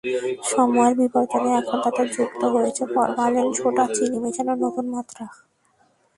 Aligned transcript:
সময়ের 0.51 0.93
বিবর্তনে 1.01 1.49
এখন 1.59 1.77
তাতে 1.85 2.03
যুক্ত 2.15 2.41
হয়েছে 2.53 2.83
ফরমালিন, 2.93 3.47
সোডা, 3.53 3.85
চিনি 3.95 4.17
মেশানোর 4.23 4.57
নতুন 4.65 4.85
মাত্রা। 4.95 5.25